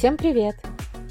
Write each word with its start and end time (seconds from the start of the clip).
Всем 0.00 0.16
привет! 0.16 0.56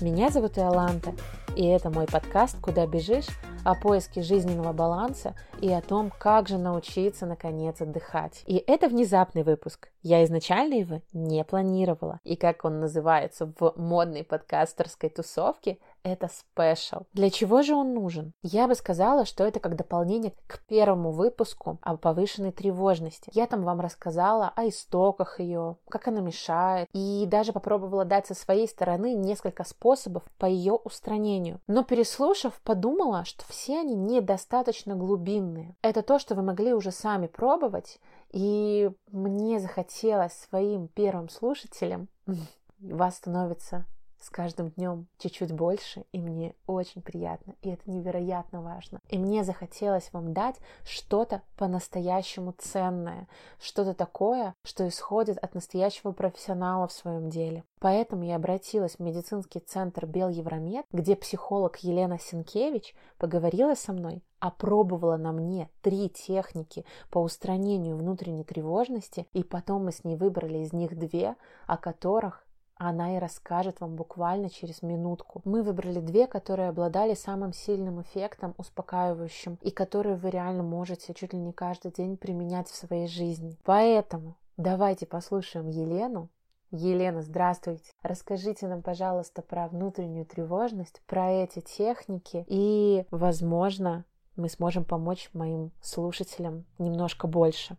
Меня 0.02 0.32
зовут 0.32 0.58
Иоланта, 0.58 1.14
и 1.56 1.64
это 1.64 1.92
мой 1.92 2.08
подкаст 2.08 2.58
«Куда 2.60 2.88
бежишь?» 2.88 3.28
о 3.64 3.76
поиске 3.76 4.24
жизненного 4.24 4.74
баланса 4.74 5.36
и 5.62 5.72
о 5.72 5.82
том, 5.82 6.12
как 6.18 6.48
же 6.48 6.58
научиться 6.58 7.28
наконец 7.28 7.82
отдыхать. 7.82 8.42
И 8.48 8.64
это 8.66 8.88
внезапный 8.90 9.44
выпуск. 9.44 9.90
Я 10.02 10.24
изначально 10.26 10.76
его 10.76 11.02
не 11.14 11.44
планировала. 11.44 12.20
И 12.24 12.36
как 12.36 12.66
он 12.66 12.80
называется 12.80 13.52
в 13.60 13.74
модной 13.76 14.24
подкастерской 14.24 15.10
тусовке, 15.10 15.78
это 16.04 16.30
спешл. 16.30 17.02
Для 17.14 17.30
чего 17.30 17.62
же 17.62 17.76
он 17.76 17.94
нужен? 17.94 18.34
Я 18.42 18.68
бы 18.68 18.76
сказала, 18.76 19.26
что 19.26 19.44
это 19.44 19.60
как 19.60 19.76
дополнение 19.76 20.34
к 20.48 20.60
первому 20.68 21.12
выпуску 21.12 21.78
о 21.82 21.98
повышенной 21.98 22.52
тревожности. 22.52 23.30
Я 23.34 23.48
там 23.48 23.64
вам 23.64 23.82
рассказала 23.82 24.54
о 24.56 24.68
истоках 24.68 25.40
ее, 25.40 25.78
как 25.90 26.08
она 26.08 26.22
мешает, 26.22 26.88
и 26.94 27.26
даже 27.28 27.52
попробовала 27.52 28.06
дать 28.06 28.28
со 28.28 28.34
своей 28.34 28.68
стороны 28.68 29.14
несколько 29.14 29.64
способов 29.64 30.24
по 30.38 30.46
ее 30.46 30.74
устранению. 30.74 31.60
Но 31.68 31.84
переслушав, 31.84 32.60
подумала, 32.64 33.26
что 33.26 33.44
все 33.48 33.80
они 33.80 33.96
недостаточно 33.96 34.96
глубинные. 34.96 35.76
Это 35.82 36.02
то, 36.02 36.20
что 36.20 36.36
вы 36.36 36.42
могли 36.42 36.74
уже 36.74 36.92
сами 36.92 37.28
пробовать, 37.28 38.00
и 38.32 38.90
мне 39.12 39.60
захотелось 39.60 40.34
своим 40.34 40.88
первым 40.88 41.30
слушателям 41.30 42.10
вас 42.80 43.18
становится 43.18 43.86
с 44.20 44.30
каждым 44.30 44.70
днем 44.72 45.08
чуть-чуть 45.18 45.52
больше, 45.52 46.06
и 46.12 46.20
мне 46.20 46.56
очень 46.68 47.02
приятно, 47.02 47.56
и 47.62 47.70
это 47.70 47.90
невероятно 47.90 48.62
важно. 48.62 49.00
И 49.10 49.18
мне 49.18 49.44
захотелось 49.44 50.12
вам 50.12 50.34
дать 50.34 50.58
что-то 50.84 51.42
по-настоящему 51.58 52.54
ценное, 52.58 53.28
что-то 53.60 53.94
такое, 53.94 54.54
что 54.64 54.88
исходит 54.88 55.38
от 55.38 55.56
настоящего 55.56 56.12
профессионала 56.12 56.88
в 56.88 56.94
своем 56.94 57.30
деле. 57.30 57.64
Поэтому 57.80 58.24
я 58.24 58.36
обратилась 58.36 58.96
в 58.96 59.00
медицинский 59.00 59.60
центр 59.60 60.06
Белевромед, 60.06 60.86
где 60.92 61.16
психолог 61.16 61.78
Елена 61.78 62.20
Синкевич 62.20 62.94
поговорила 63.18 63.74
со 63.76 63.94
мной, 63.94 64.22
опробовала 64.40 65.18
на 65.18 65.32
мне 65.32 65.70
три 65.82 66.10
техники 66.10 66.86
по 67.10 67.20
устранению 67.20 67.98
внутренней 67.98 68.44
тревожности, 68.44 69.28
и 69.34 69.44
потом 69.44 69.86
мы 69.86 69.92
с 69.92 70.04
ней 70.04 70.16
выбрали 70.16 70.60
из 70.60 70.74
них 70.74 70.98
две, 70.98 71.36
о 71.68 71.78
которых 71.78 72.46
она 72.80 73.18
и 73.18 73.20
расскажет 73.20 73.82
вам 73.82 73.96
буквально 73.96 74.50
через 74.50 74.82
минутку. 74.82 75.42
Мы 75.46 75.62
выбрали 75.62 76.00
две, 76.00 76.26
которые 76.28 76.70
обладали 76.70 77.14
самым 77.14 77.54
сильным 77.54 78.02
эффектом, 78.02 78.56
успокаивающим, 78.58 79.60
и 79.62 79.70
которые 79.70 80.16
вы 80.16 80.30
реально 80.30 80.64
можете 80.64 81.14
чуть 81.14 81.34
ли 81.34 81.40
не 81.40 81.52
каждый 81.52 81.92
день 81.92 82.18
применять 82.18 82.70
в 82.70 82.76
своей 82.76 83.08
жизни. 83.08 83.58
Поэтому 83.66 84.36
давайте 84.58 85.06
послушаем 85.06 85.68
Елену. 85.68 86.30
Елена, 86.72 87.22
здравствуйте. 87.22 87.92
Расскажите 88.02 88.68
нам, 88.68 88.82
пожалуйста, 88.82 89.42
про 89.42 89.68
внутреннюю 89.68 90.26
тревожность, 90.26 91.02
про 91.08 91.32
эти 91.32 91.62
техники, 91.62 92.46
и, 92.48 93.06
возможно, 93.12 94.06
мы 94.36 94.50
сможем 94.50 94.86
помочь 94.86 95.30
моим 95.34 95.72
слушателям 95.82 96.66
немножко 96.78 97.28
больше. 97.28 97.76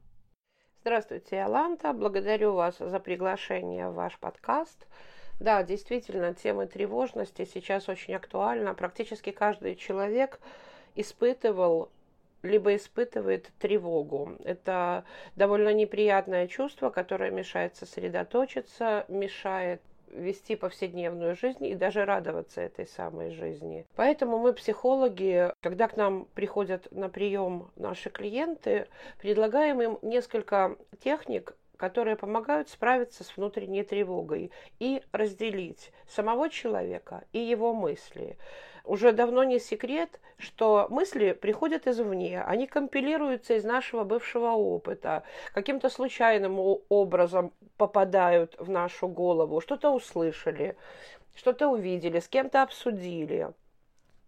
Здравствуйте, 0.82 1.42
Аланта. 1.42 1.92
Благодарю 1.92 2.54
вас 2.54 2.78
за 2.78 3.00
приглашение 3.00 3.90
в 3.90 3.94
ваш 3.96 4.18
подкаст. 4.18 4.86
Да, 5.38 5.62
действительно, 5.62 6.32
тема 6.32 6.66
тревожности 6.66 7.44
сейчас 7.44 7.90
очень 7.90 8.14
актуальна. 8.14 8.72
Практически 8.72 9.30
каждый 9.30 9.76
человек 9.76 10.40
испытывал 10.94 11.90
либо 12.42 12.74
испытывает 12.76 13.50
тревогу. 13.58 14.38
Это 14.42 15.04
довольно 15.36 15.74
неприятное 15.74 16.46
чувство, 16.46 16.88
которое 16.88 17.30
мешает 17.30 17.76
сосредоточиться, 17.76 19.04
мешает 19.08 19.82
вести 20.10 20.56
повседневную 20.56 21.36
жизнь 21.36 21.64
и 21.64 21.74
даже 21.74 22.04
радоваться 22.04 22.60
этой 22.60 22.86
самой 22.86 23.30
жизни. 23.30 23.86
Поэтому 23.96 24.38
мы, 24.38 24.52
психологи, 24.52 25.52
когда 25.60 25.88
к 25.88 25.96
нам 25.96 26.26
приходят 26.34 26.88
на 26.90 27.08
прием 27.08 27.70
наши 27.76 28.10
клиенты, 28.10 28.86
предлагаем 29.18 29.80
им 29.80 29.98
несколько 30.02 30.76
техник, 31.02 31.54
которые 31.76 32.16
помогают 32.16 32.68
справиться 32.68 33.24
с 33.24 33.36
внутренней 33.36 33.82
тревогой 33.82 34.52
и 34.78 35.02
разделить 35.12 35.92
самого 36.06 36.50
человека 36.50 37.24
и 37.32 37.38
его 37.38 37.72
мысли. 37.72 38.36
Уже 38.84 39.12
давно 39.12 39.44
не 39.44 39.58
секрет, 39.58 40.20
что 40.38 40.86
мысли 40.90 41.32
приходят 41.32 41.86
извне, 41.86 42.42
они 42.42 42.66
компилируются 42.66 43.54
из 43.54 43.64
нашего 43.64 44.04
бывшего 44.04 44.50
опыта, 44.50 45.22
каким-то 45.52 45.88
случайным 45.88 46.58
образом 46.88 47.52
попадают 47.76 48.56
в 48.58 48.70
нашу 48.70 49.08
голову, 49.08 49.60
что-то 49.60 49.90
услышали, 49.90 50.76
что-то 51.34 51.68
увидели, 51.68 52.20
с 52.20 52.28
кем-то 52.28 52.62
обсудили. 52.62 53.50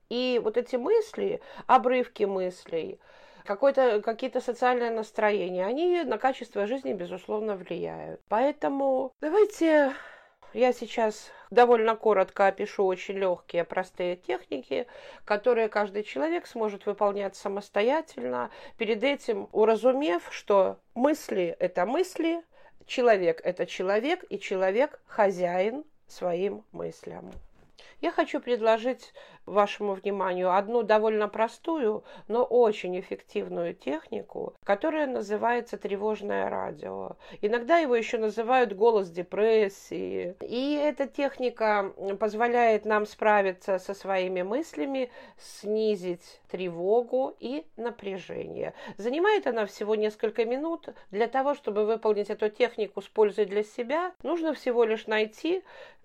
И 0.09 0.41
вот 0.45 0.57
эти 0.59 0.77
мысли, 0.77 1.41
обрывки 1.67 2.25
мыслей, 2.25 3.01
какие-то 3.45 4.41
социальные 4.41 4.91
настроения, 4.91 5.65
они 5.65 6.03
на 6.05 6.19
качество 6.19 6.67
жизни, 6.67 6.93
безусловно, 6.93 7.57
влияют. 7.57 8.21
Поэтому 8.29 9.13
давайте 9.21 9.95
я 10.55 10.73
сейчас 10.73 11.31
довольно 11.51 11.97
коротко 11.97 12.47
опишу 12.47 12.85
очень 12.85 13.19
легкие, 13.19 13.65
простые 13.65 14.17
техники, 14.17 14.87
которые 15.25 15.69
каждый 15.69 16.03
человек 16.03 16.47
сможет 16.47 16.87
выполнять 16.87 17.37
самостоятельно, 17.37 18.51
перед 18.79 19.03
этим 19.03 19.49
уразумев, 19.53 20.23
что 20.31 20.79
мысли– 20.95 21.57
это 21.59 21.87
мысли, 21.87 22.43
человек– 22.87 23.41
это 23.45 23.67
человек, 23.67 24.25
и 24.29 24.39
человек– 24.39 25.01
хозяин 25.07 25.85
своим 26.07 26.65
мыслям. 26.73 27.31
Я 28.01 28.11
хочу 28.11 28.41
предложить 28.41 29.13
вашему 29.47 29.95
вниманию 29.95 30.55
одну 30.55 30.83
довольно 30.83 31.29
простую, 31.29 32.05
но 32.29 32.45
очень 32.45 32.99
эффективную 32.99 33.75
технику, 33.75 34.55
которая 34.65 35.07
называется 35.07 35.77
тревожное 35.77 36.49
радио. 36.49 37.17
Иногда 37.41 37.79
его 37.79 37.95
еще 37.97 38.19
называют 38.19 38.73
голос 38.73 39.11
депрессии. 39.11 40.37
И 40.41 40.75
эта 40.75 41.07
техника 41.07 41.93
позволяет 42.19 42.85
нам 42.85 43.07
справиться 43.07 43.79
со 43.79 43.95
своими 43.95 44.43
мыслями, 44.43 45.11
снизить 45.39 46.41
тревогу 46.51 47.35
и 47.41 47.65
напряжение. 47.77 48.75
Занимает 48.97 49.47
она 49.47 49.67
всего 49.67 49.95
несколько 49.95 50.45
минут. 50.45 50.89
Для 51.11 51.27
того, 51.27 51.55
чтобы 51.55 51.85
выполнить 51.85 52.31
эту 52.31 52.49
технику 52.49 53.01
с 53.01 53.09
пользой 53.09 53.47
для 53.47 53.65
себя, 53.65 54.13
нужно 54.23 54.55
всего 54.55 54.85
лишь 54.85 55.07
найти 55.07 55.63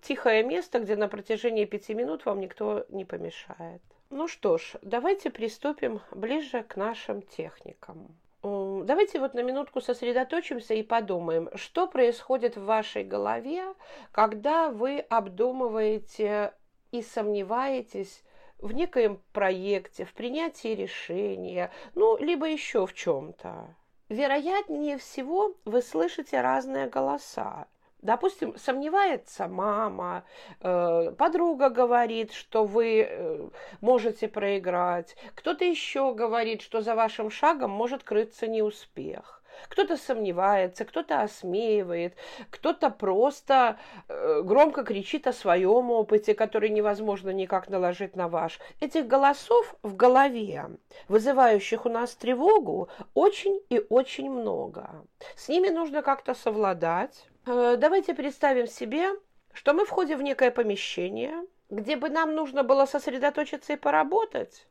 тихое 0.07 0.41
место, 0.43 0.79
где 0.79 0.95
на 0.95 1.09
протяжении 1.09 1.65
пяти 1.65 1.93
минут 1.93 2.25
вам 2.25 2.39
никто 2.39 2.85
не 2.89 3.03
помешает. 3.03 3.81
Ну 4.09 4.27
что 4.29 4.57
ж, 4.57 4.75
давайте 4.81 5.29
приступим 5.29 5.99
ближе 6.11 6.63
к 6.63 6.77
нашим 6.77 7.21
техникам. 7.21 8.17
Давайте 8.41 9.19
вот 9.19 9.33
на 9.33 9.41
минутку 9.41 9.81
сосредоточимся 9.81 10.73
и 10.75 10.83
подумаем, 10.83 11.49
что 11.55 11.87
происходит 11.87 12.55
в 12.55 12.63
вашей 12.63 13.03
голове, 13.03 13.73
когда 14.13 14.69
вы 14.69 14.99
обдумываете 14.99 16.53
и 16.91 17.01
сомневаетесь 17.01 18.23
в 18.59 18.71
некоем 18.71 19.21
проекте, 19.33 20.05
в 20.05 20.13
принятии 20.13 20.69
решения, 20.69 21.69
ну, 21.95 22.17
либо 22.17 22.47
еще 22.47 22.85
в 22.85 22.93
чем-то. 22.93 23.75
Вероятнее 24.07 24.97
всего, 24.97 25.55
вы 25.65 25.81
слышите 25.81 26.39
разные 26.39 26.87
голоса. 26.87 27.67
Допустим, 28.07 28.55
сомневается 28.57 29.49
мама, 29.49 30.23
э, 30.61 31.11
подруга 31.17 31.69
говорит, 31.69 32.31
что 32.31 32.63
вы 32.63 33.01
э, 33.01 33.49
можете 33.81 34.29
проиграть, 34.29 35.17
кто-то 35.35 35.65
еще 35.65 36.13
говорит, 36.13 36.61
что 36.61 36.79
за 36.79 36.95
вашим 36.95 37.29
шагом 37.29 37.71
может 37.71 38.03
крыться 38.03 38.47
неуспех. 38.47 39.43
Кто-то 39.67 39.97
сомневается, 39.97 40.85
кто-то 40.85 41.21
осмеивает, 41.21 42.15
кто-то 42.49 42.91
просто 42.91 43.77
э, 44.07 44.41
громко 44.41 44.85
кричит 44.85 45.27
о 45.27 45.33
своем 45.33 45.91
опыте, 45.91 46.33
который 46.33 46.69
невозможно 46.69 47.31
никак 47.31 47.67
наложить 47.67 48.15
на 48.15 48.29
ваш. 48.29 48.61
Этих 48.79 49.05
голосов 49.05 49.75
в 49.83 49.97
голове, 49.97 50.67
вызывающих 51.09 51.85
у 51.85 51.89
нас 51.89 52.15
тревогу, 52.15 52.87
очень 53.13 53.59
и 53.67 53.85
очень 53.89 54.31
много. 54.31 55.05
С 55.35 55.49
ними 55.49 55.67
нужно 55.67 56.01
как-то 56.03 56.33
совладать 56.33 57.27
давайте 57.47 58.13
представим 58.13 58.67
себе, 58.67 59.09
что 59.53 59.73
мы 59.73 59.85
входим 59.85 60.17
в 60.17 60.21
некое 60.21 60.51
помещение, 60.51 61.45
где 61.69 61.95
бы 61.95 62.09
нам 62.09 62.35
нужно 62.35 62.63
было 62.63 62.85
сосредоточиться 62.85 63.73
и 63.73 63.77
поработать, 63.77 64.67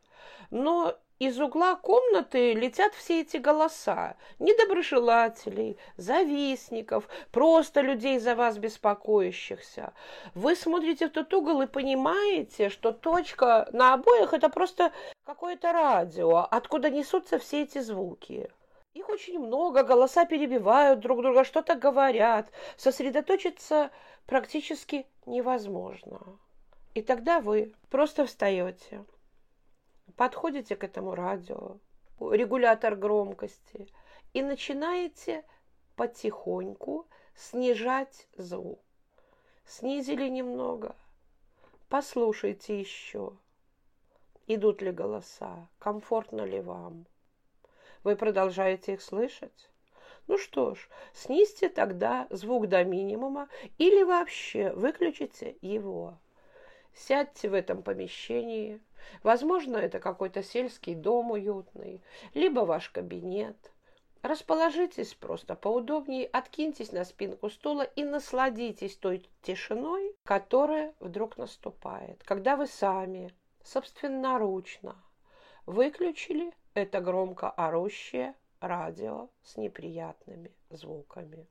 но 0.51 0.97
из 1.19 1.41
угла 1.41 1.77
комнаты 1.77 2.53
летят 2.53 2.93
все 2.93 3.23
эти 3.23 3.39
голоса 3.39 4.17
недоброжелателей, 4.39 5.79
завистников, 5.97 7.09
просто 7.33 7.81
людей 7.81 8.19
за 8.19 8.35
вас 8.35 8.59
беспокоящихся. 8.59 9.95
Вы 10.35 10.55
смотрите 10.55 11.09
в 11.09 11.13
тот 11.13 11.33
угол 11.33 11.63
и 11.63 11.67
понимаете, 11.67 12.69
что 12.69 12.93
точка 12.93 13.67
на 13.73 13.95
обоих– 13.95 14.33
это 14.35 14.51
просто 14.51 14.93
какое-то 15.25 15.73
радио, 15.73 16.47
откуда 16.51 16.91
несутся 16.91 17.39
все 17.39 17.63
эти 17.63 17.79
звуки. 17.79 18.51
Их 18.97 19.11
очень 19.11 19.39
много, 19.39 19.83
голоса 19.83 20.25
перебивают 20.25 21.01
друг 21.01 21.21
друга, 21.21 21.45
что-то 21.45 21.75
говорят. 21.75 22.51
Сосредоточиться 22.79 23.91
практически 24.25 25.07
невозможно. 25.27 26.39
И 26.95 27.03
тогда 27.03 27.41
вы 27.41 27.75
просто 27.91 28.25
встаете, 28.25 29.05
подходите 30.17 30.77
к 30.77 30.83
этому 30.83 31.15
радио, 31.15 31.77
регулятор 32.19 32.97
громкости, 32.97 33.87
и 34.33 34.41
начинаете 34.41 35.45
потихоньку 35.95 37.07
снижать 37.35 38.27
звук. 38.39 38.81
Снизили 39.67 40.27
немного, 40.27 40.97
послушайте 41.91 42.81
еще. 42.81 43.37
Идут 44.47 44.81
ли 44.81 44.91
голоса, 44.91 45.69
комфортно 45.79 46.47
ли 46.47 46.63
вам. 46.63 47.05
Вы 48.07 48.15
продолжаете 48.15 48.93
их 48.93 49.03
слышать? 49.03 49.69
Ну 50.29 50.39
что 50.39 50.77
ж, 50.77 50.89
снизьте 51.13 51.69
тогда 51.69 52.29
звук 52.31 52.69
до 52.69 52.85
минимума 52.85 53.49
или 53.79 54.05
вообще 54.05 54.71
выключите 54.75 55.57
его. 55.61 56.17
Сядьте 56.95 57.49
в 57.49 57.55
этом 57.55 57.83
помещении. 57.83 58.81
Возможно, 59.25 59.77
это 59.77 59.99
какой-то 59.99 60.45
сельский 60.45 60.95
дом 60.95 61.33
уютный, 61.33 62.01
либо 62.33 62.61
ваш 62.61 62.91
кабинет. 62.91 63.57
Расположитесь 64.23 65.13
просто 65.15 65.57
поудобнее, 65.57 66.27
откиньтесь 66.27 66.93
на 66.93 67.05
спинку 67.05 67.51
стула 67.51 67.83
и 67.83 68.05
насладитесь 68.05 68.97
той 68.97 69.29
тишиной, 69.43 70.15
которая 70.23 70.95
вдруг 71.01 71.39
наступает, 71.39 72.23
когда 72.23 72.55
вы 72.55 72.69
сами, 72.69 73.35
собственноручно, 73.65 74.95
выключили 75.67 76.53
это 76.75 77.01
громко 77.01 77.51
орущее 77.51 78.35
радио 78.61 79.29
с 79.43 79.57
неприятными 79.57 80.53
звуками. 80.71 81.47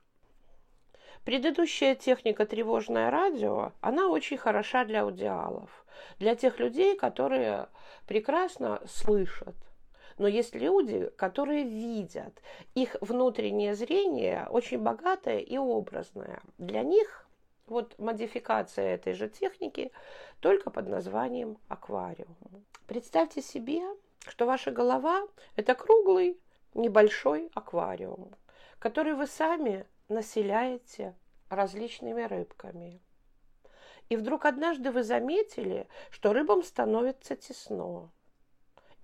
Предыдущая 1.24 1.96
техника 1.96 2.46
тревожное 2.46 3.10
радио, 3.10 3.72
она 3.82 4.10
очень 4.10 4.38
хороша 4.38 4.86
для 4.86 5.02
аудиалов, 5.02 5.86
для 6.20 6.36
тех 6.36 6.60
людей, 6.60 6.96
которые 6.96 7.68
прекрасно 8.06 8.82
слышат. 8.86 9.56
Но 10.18 10.28
есть 10.28 10.56
люди, 10.56 11.10
которые 11.18 11.64
видят. 11.64 12.42
Их 12.74 12.96
внутреннее 13.02 13.76
зрение 13.76 14.48
очень 14.50 14.80
богатое 14.80 15.40
и 15.40 15.58
образное. 15.58 16.42
Для 16.58 16.84
них 16.84 17.28
вот 17.68 17.98
модификация 17.98 18.96
этой 18.96 19.14
же 19.14 19.28
техники 19.28 19.92
только 20.40 20.70
под 20.70 20.88
названием 20.88 21.58
аквариум. 21.68 22.36
Представьте 22.88 23.42
себе, 23.42 23.82
что 24.30 24.46
ваша 24.46 24.72
голова– 24.72 25.28
это 25.56 25.76
круглый 25.76 26.40
небольшой 26.74 27.50
аквариум, 27.54 28.36
который 28.80 29.14
вы 29.14 29.28
сами 29.28 29.86
населяете 30.10 31.16
различными 31.50 32.24
рыбками. 32.24 33.02
И 34.10 34.16
вдруг 34.18 34.46
однажды 34.46 34.92
вы 34.92 35.04
заметили, 35.04 35.88
что 36.12 36.34
рыбам 36.34 36.64
становится 36.64 37.36
тесно. 37.36 38.12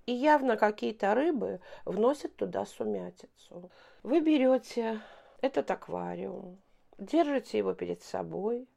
И 0.06 0.12
явно 0.12 0.56
какие-то 0.56 1.14
рыбы 1.14 1.60
вносят 1.84 2.36
туда 2.36 2.66
сумятицу. 2.66 3.70
Вы 4.02 4.20
берете 4.20 5.00
этот 5.40 5.70
аквариум, 5.70 6.60
держите 6.98 7.58
его 7.58 7.74
перед 7.74 8.02
собой, 8.02 8.68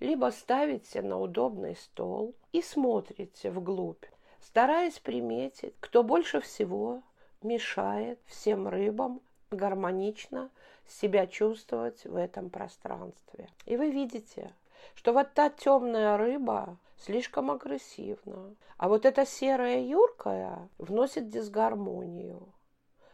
либо 0.00 0.30
ставите 0.30 1.00
на 1.02 1.18
удобный 1.18 1.76
стол 1.76 2.34
и 2.52 2.60
смотрите 2.60 3.50
вглубь 3.50 4.04
стараясь 4.42 4.98
приметить, 4.98 5.74
кто 5.80 6.02
больше 6.02 6.40
всего 6.40 7.02
мешает 7.42 8.18
всем 8.26 8.68
рыбам 8.68 9.20
гармонично 9.50 10.50
себя 10.86 11.26
чувствовать 11.26 12.04
в 12.04 12.16
этом 12.16 12.50
пространстве. 12.50 13.48
И 13.66 13.76
вы 13.76 13.90
видите, 13.90 14.52
что 14.94 15.12
вот 15.12 15.32
та 15.34 15.50
темная 15.50 16.16
рыба 16.16 16.76
слишком 16.98 17.50
агрессивна, 17.50 18.54
а 18.76 18.88
вот 18.88 19.06
эта 19.06 19.24
серая 19.24 19.80
юркая 19.80 20.68
вносит 20.78 21.28
дисгармонию. 21.28 22.48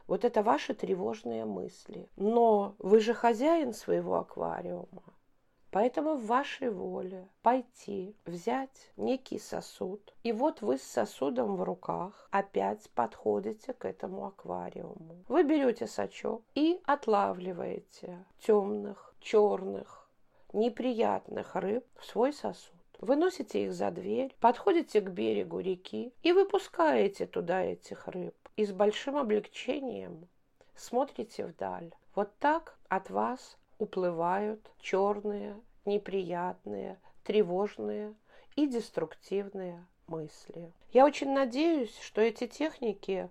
Вот 0.06 0.24
это 0.24 0.42
ваши 0.42 0.74
тревожные 0.74 1.44
мысли. 1.44 2.08
Но 2.16 2.74
вы 2.78 3.00
же 3.00 3.12
хозяин 3.12 3.72
своего 3.74 4.16
аквариума. 4.16 5.02
Поэтому 5.76 6.16
в 6.16 6.24
вашей 6.24 6.70
воле 6.70 7.28
пойти, 7.42 8.16
взять 8.24 8.90
некий 8.96 9.38
сосуд, 9.38 10.14
и 10.22 10.32
вот 10.32 10.62
вы 10.62 10.78
с 10.78 10.82
сосудом 10.82 11.54
в 11.56 11.62
руках 11.62 12.28
опять 12.30 12.88
подходите 12.94 13.74
к 13.74 13.84
этому 13.84 14.24
аквариуму. 14.24 15.22
Вы 15.28 15.42
берете 15.42 15.86
сачок 15.86 16.42
и 16.54 16.80
отлавливаете 16.86 18.24
темных, 18.38 19.14
черных, 19.20 20.08
неприятных 20.54 21.54
рыб 21.54 21.84
в 21.98 22.06
свой 22.06 22.32
сосуд. 22.32 22.72
Выносите 22.98 23.64
их 23.64 23.74
за 23.74 23.90
дверь, 23.90 24.34
подходите 24.40 25.02
к 25.02 25.10
берегу 25.10 25.58
реки 25.58 26.14
и 26.22 26.32
выпускаете 26.32 27.26
туда 27.26 27.62
этих 27.62 28.08
рыб. 28.08 28.34
И 28.56 28.64
с 28.64 28.72
большим 28.72 29.18
облегчением 29.18 30.26
смотрите 30.74 31.44
вдаль. 31.44 31.94
Вот 32.14 32.34
так 32.38 32.78
от 32.88 33.10
вас 33.10 33.58
уплывают 33.78 34.60
черные, 34.80 35.60
неприятные, 35.84 36.98
тревожные 37.24 38.14
и 38.54 38.66
деструктивные 38.66 39.84
мысли. 40.06 40.72
Я 40.92 41.04
очень 41.04 41.32
надеюсь, 41.32 41.96
что 42.00 42.20
эти 42.20 42.46
техники 42.46 43.28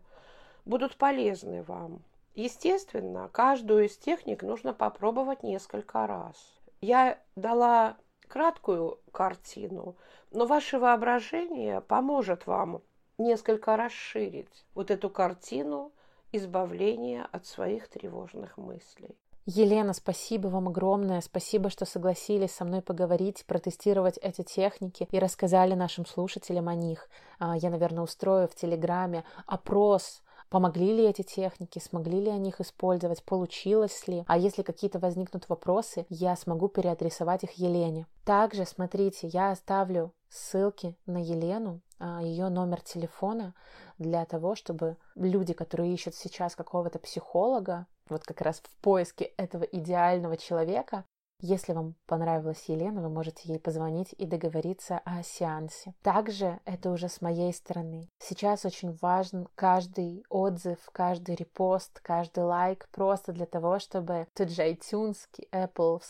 будут 0.66 0.98
полезны 0.98 1.64
вам. 1.64 2.04
Естественно, 2.36 3.30
каждую 3.32 3.86
из 3.86 3.98
техник 3.98 4.44
нужно 4.44 4.74
попробовать 4.74 5.44
несколько 5.44 6.06
раз. 6.06 6.36
Я 6.82 7.18
дала 7.36 7.98
краткую 8.28 9.00
картину, 9.12 9.96
но 10.32 10.46
ваше 10.46 10.78
воображение 10.78 11.80
поможет 11.82 12.46
вам 12.46 12.82
несколько 13.18 13.78
расширить 13.78 14.66
вот 14.74 14.92
эту 14.92 15.10
картину 15.10 15.94
избавления 16.34 17.28
от 17.32 17.46
своих 17.46 17.88
тревожных 17.88 18.58
мыслей. 18.58 19.16
Елена, 19.48 19.94
спасибо 19.94 20.48
вам 20.48 20.70
огромное. 20.70 21.22
Спасибо, 21.22 21.70
что 21.70 21.86
согласились 21.86 22.52
со 22.52 22.66
мной 22.66 22.82
поговорить, 22.82 23.46
протестировать 23.46 24.18
эти 24.18 24.42
техники 24.42 25.08
и 25.12 25.20
рассказали 25.20 25.76
нашим 25.76 26.08
слушателям 26.08 26.68
о 26.68 26.74
них. 26.74 27.08
А, 27.38 27.56
я, 27.56 27.70
наверное, 27.70 28.04
устрою 28.04 28.48
в 28.48 28.56
Телеграме 28.56 29.24
опрос 29.46 30.24
Помогли 30.50 30.94
ли 30.94 31.04
эти 31.06 31.24
техники, 31.24 31.80
смогли 31.80 32.22
ли 32.22 32.30
они 32.30 32.50
их 32.50 32.62
использовать, 32.62 33.24
получилось 33.24 34.08
ли, 34.08 34.24
а 34.28 34.38
если 34.38 34.62
какие-то 34.62 35.00
возникнут 35.00 35.50
вопросы, 35.50 36.06
я 36.10 36.36
смогу 36.36 36.70
переадресовать 36.70 37.44
их 37.44 37.54
Елене. 37.54 38.06
Также, 38.24 38.66
смотрите, 38.66 39.28
я 39.28 39.52
оставлю 39.52 40.14
ссылки 40.30 40.96
на 41.06 41.18
Елену, 41.18 41.82
ее 42.00 42.50
номер 42.50 42.82
телефона 42.82 43.54
для 43.98 44.26
того, 44.26 44.56
чтобы 44.56 44.98
люди, 45.16 45.54
которые 45.54 45.94
ищут 45.94 46.16
сейчас 46.16 46.56
какого-то 46.56 47.00
психолога, 47.00 47.88
вот 48.10 48.24
как 48.24 48.42
раз 48.42 48.60
в 48.60 48.70
поиске 48.82 49.26
этого 49.38 49.64
идеального 49.64 50.38
человека, 50.38 51.06
если 51.40 51.74
вам 51.74 51.96
понравилась 52.06 52.64
Елена, 52.68 53.02
вы 53.02 53.10
можете 53.10 53.42
ей 53.46 53.60
позвонить 53.60 54.14
и 54.18 54.26
договориться 54.26 55.00
о 55.06 55.22
сеансе. 55.22 55.94
Также 56.02 56.60
это 56.66 56.92
уже 56.92 57.10
с 57.10 57.22
моей 57.22 57.54
стороны. 57.54 58.10
Сейчас 58.20 58.66
очень 58.66 58.98
важен 59.02 59.48
каждый 59.56 60.24
отзыв, 60.30 60.80
каждый 60.92 61.36
репост, 61.36 62.00
каждый 62.02 62.46
лайк, 62.46 62.88
просто 62.92 63.34
для 63.34 63.46
того, 63.46 63.80
чтобы 63.80 64.28
тот 64.34 64.50
же 64.50 64.64
iTunes, 64.64 65.18
Apple 65.52 66.02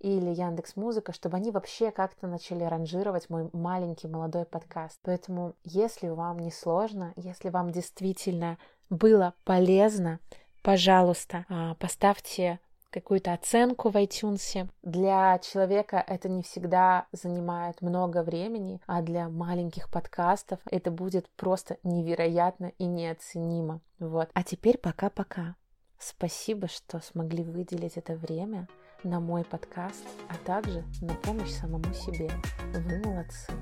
или 0.00 0.30
Яндекс 0.30 0.76
Музыка, 0.76 1.12
чтобы 1.12 1.36
они 1.36 1.50
вообще 1.50 1.90
как-то 1.90 2.26
начали 2.26 2.64
ранжировать 2.64 3.30
мой 3.30 3.48
маленький 3.52 4.08
молодой 4.08 4.44
подкаст. 4.44 4.98
Поэтому, 5.02 5.54
если 5.64 6.08
вам 6.08 6.38
не 6.38 6.50
сложно, 6.50 7.12
если 7.16 7.48
вам 7.48 7.70
действительно 7.70 8.58
было 8.90 9.34
полезно, 9.44 10.20
пожалуйста, 10.62 11.44
а, 11.48 11.74
поставьте 11.74 12.60
какую-то 12.90 13.32
оценку 13.32 13.90
в 13.90 13.96
iTunes. 13.96 14.68
Для 14.82 15.38
человека 15.38 16.02
это 16.06 16.28
не 16.28 16.42
всегда 16.42 17.06
занимает 17.12 17.80
много 17.82 18.22
времени, 18.22 18.80
а 18.86 19.02
для 19.02 19.28
маленьких 19.28 19.90
подкастов 19.90 20.60
это 20.70 20.90
будет 20.90 21.28
просто 21.36 21.78
невероятно 21.82 22.72
и 22.78 22.86
неоценимо. 22.86 23.80
Вот. 23.98 24.30
А 24.32 24.42
теперь 24.42 24.78
пока-пока. 24.78 25.56
Спасибо, 25.98 26.68
что 26.68 27.00
смогли 27.00 27.42
выделить 27.42 27.96
это 27.96 28.14
время 28.14 28.68
на 29.02 29.20
мой 29.20 29.44
подкаст, 29.44 30.04
а 30.28 30.34
также 30.44 30.84
на 31.00 31.14
помощь 31.14 31.50
самому 31.50 31.92
себе. 31.92 32.30
Вы 32.72 33.02
молодцы. 33.04 33.52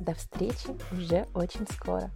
До 0.00 0.14
встречи 0.14 0.68
уже 0.92 1.26
очень 1.34 1.66
скоро. 1.68 2.10